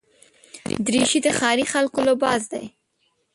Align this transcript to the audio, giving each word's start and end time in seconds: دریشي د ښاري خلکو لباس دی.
دریشي 0.85 1.19
د 1.23 1.27
ښاري 1.39 1.65
خلکو 1.73 1.99
لباس 2.09 2.41
دی. 2.51 2.65